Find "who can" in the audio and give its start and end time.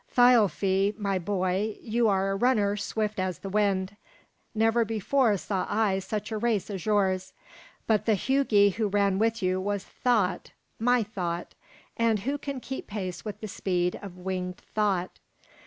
12.21-12.59